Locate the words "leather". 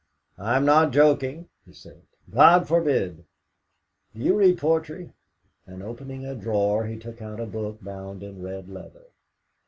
8.67-9.11